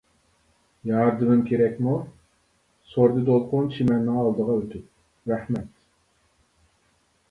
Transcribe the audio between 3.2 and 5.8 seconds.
دولقۇن چىمەننىڭ ئالدىغا ئۆتۈپ-رەھمەت.